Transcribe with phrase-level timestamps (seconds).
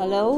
[0.00, 0.28] Hello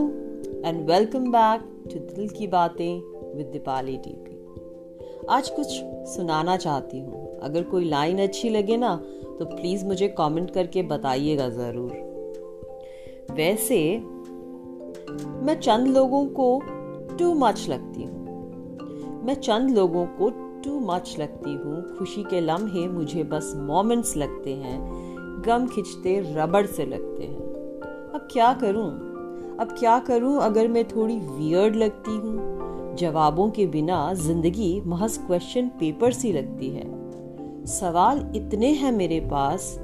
[0.66, 5.66] and welcome back to Dil Ki Baatein with Deepali TP आज कुछ
[6.08, 8.94] सुनाना चाहती हूँ। अगर कोई लाइन अच्छी लगे ना
[9.38, 11.92] तो प्लीज़ मुझे कमेंट करके बताइएगा ज़रूर।
[13.30, 13.98] वैसे,
[15.42, 16.62] मैं चंद लोगों को
[17.18, 20.30] टू मच लगती हूँ। मैं चंद लोगों को
[20.64, 24.76] टू मच लगती हूँ। खुशी के लम्हे मुझे बस मोमेंट्स लगते हैं।
[25.46, 27.40] गम खिंचते, रबड़ से लगते हैं।
[28.14, 29.11] अब क्या करूँ?
[29.62, 32.96] अब क्या करूँ अगर मैं थोड़ी वियर्ड लगती हूँ?
[32.96, 36.84] जवाबों के बिना ज़िंदगी महज क्वेश्चन पेपर सी लगती है।
[37.66, 39.80] सवाल इतने हैं मेरे पास,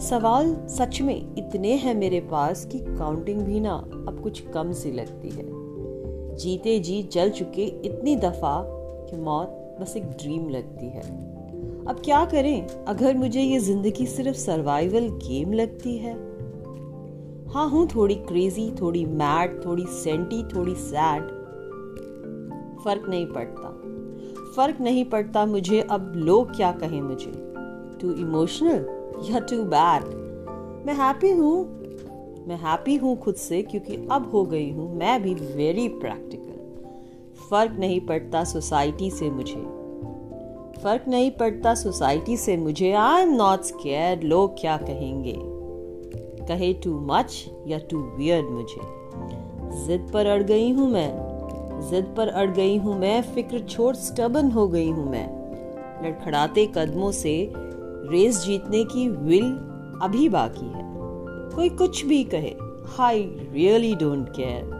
[0.00, 3.74] सवाल सच में इतने हैं मेरे पास कि काउंटिंग भी ना
[4.08, 5.44] अब कुछ कम सी लगती है।
[6.36, 8.62] जीते जी जल चुके इतनी दफ़ा
[9.10, 11.02] कि मौत बस एक ड्रीम लगती है।
[11.88, 12.66] अब क्या करें?
[12.68, 16.35] अगर मुझे ये ज़िंदगी सिर्फ़ सर्वाइवल गेम लगती है
[17.52, 21.22] हाँ हूँ थोड़ी क्रेजी थोड़ी मैड थोड़ी सेंटी थोड़ी सैड
[22.84, 23.68] फ़र्क नहीं पड़ता।
[24.56, 27.32] फ़र्क नहीं पड़ता मुझे अब लोग क्या कहें मुझे।
[28.00, 28.86] टू इमोशनल
[29.30, 30.04] या टू बैड
[30.86, 31.64] मैं हैप्पी हूँ।
[32.48, 37.76] मैं हैप्पी हूँ खुद से क्योंकि अब हो गई हूँ। मैं भी वेरी प्रैक्टिकल फ़र्क
[37.78, 39.64] नहीं पड़ता सोसाइटी से मुझे।
[40.82, 45.55] फ़र्क नहीं पड़ता सोसाइटी से मुझे। आई एम नॉट स्केयर लोग क्या कहेंगे?
[46.48, 48.80] कहे टू मच या टू वियर्ड मुझे?
[49.86, 51.10] जिद पर अड़ गई हूँ मैं।
[51.90, 55.26] जिद पर अड़ गई हूँ मैं, फ़िक्र छोड़ स्टबन हो गई हूँ मैं।
[56.04, 57.52] लड़खड़ाते कदमों से
[58.10, 59.52] रेस जीतने की विल
[60.02, 60.84] अभी बाकी है।
[61.54, 62.54] कोई कुछ भी कहे
[63.00, 64.74] आई रियली डोंट केयर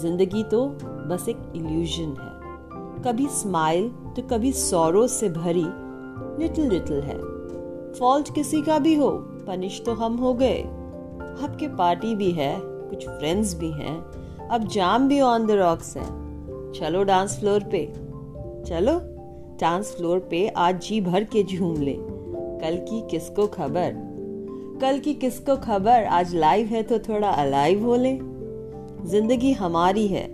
[0.00, 0.66] ज़िंदगी तो
[1.08, 5.64] बस एक इल्यूजन है। कभी स्माइल तो कभी सौरों से भरी
[6.42, 7.18] लिटिल लिटिल है।
[7.92, 9.10] फॉल्ट किसी का भी हो
[9.46, 10.62] पनिश तो हम हो गए।
[11.42, 13.96] आपके पार्टी भी है, कुछ फ्रेंड्स भी हैं।
[14.48, 16.04] अब जाम भी ऑन द रॉक्स है।
[16.72, 17.86] चलो डांस फ्लोर पे।
[18.66, 18.98] चलो
[19.60, 21.96] डांस फ्लोर पे आज जी भर के झूम ले।
[22.60, 23.92] कल की किसको खबर?
[24.80, 26.04] कल की किसको खबर?
[26.04, 28.18] आज लाइव है तो थोड़ा अलाइव हो ले।
[29.08, 30.26] ज़िंदगी हमारी है।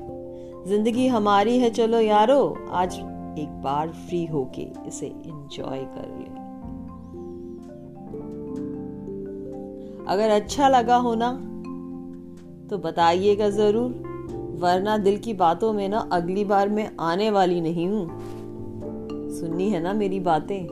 [0.67, 2.95] ज़िंदगी हमारी है, चलो यारो, आज
[3.39, 6.26] एक बार फ्री होके इसे एंजॉय कर ले।
[10.09, 11.33] अगर अच्छा लगा हो ना
[12.71, 13.91] तो बताइएगा ज़रूर,
[14.61, 18.09] वरना दिल की बातों में ना अगली बार मैं आने वाली नहीं हूँ।
[19.31, 20.69] सुननी है ना मेरी बातें?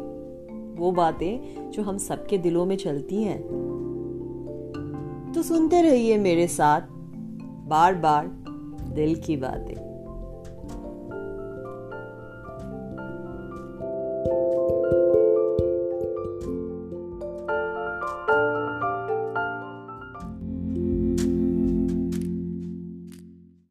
[0.77, 3.41] वो बातें जो हम सबके दिलों में चलती हैं।
[5.35, 6.81] तो सुनते रहिए मेरे साथ
[7.69, 8.27] बार बार
[8.95, 9.94] दिल की बातें।